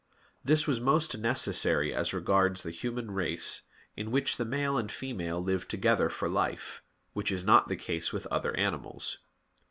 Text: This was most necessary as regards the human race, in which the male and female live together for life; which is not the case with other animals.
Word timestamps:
This 0.43 0.65
was 0.65 0.81
most 0.81 1.15
necessary 1.19 1.93
as 1.93 2.11
regards 2.11 2.63
the 2.63 2.71
human 2.71 3.11
race, 3.11 3.61
in 3.95 4.09
which 4.09 4.37
the 4.37 4.45
male 4.45 4.75
and 4.75 4.91
female 4.91 5.39
live 5.39 5.67
together 5.67 6.09
for 6.09 6.27
life; 6.27 6.81
which 7.13 7.31
is 7.31 7.45
not 7.45 7.67
the 7.67 7.75
case 7.75 8.11
with 8.11 8.25
other 8.31 8.57
animals. 8.57 9.19